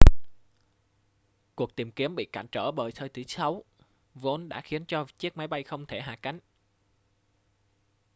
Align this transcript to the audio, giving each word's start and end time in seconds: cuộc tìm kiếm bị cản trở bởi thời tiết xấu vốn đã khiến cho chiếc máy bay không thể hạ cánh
cuộc 1.55 1.75
tìm 1.75 1.91
kiếm 1.91 2.15
bị 2.15 2.25
cản 2.25 2.47
trở 2.47 2.71
bởi 2.71 2.91
thời 2.91 3.09
tiết 3.09 3.29
xấu 3.29 3.63
vốn 4.15 4.49
đã 4.49 4.61
khiến 4.61 4.85
cho 4.85 5.05
chiếc 5.17 5.37
máy 5.37 5.47
bay 5.47 5.63
không 5.63 5.85
thể 5.85 6.01
hạ 6.01 6.15
cánh 6.21 6.39